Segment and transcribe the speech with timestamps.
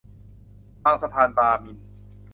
[0.83, 1.77] บางสะพานบาร์มิล